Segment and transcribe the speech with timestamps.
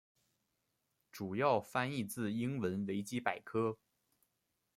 [1.11, 3.77] 主要翻译自英文维基百科。